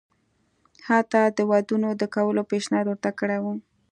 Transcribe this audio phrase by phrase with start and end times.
[0.87, 3.53] حتی د ودونو د کولو پېشنهاد ورته کړی وو.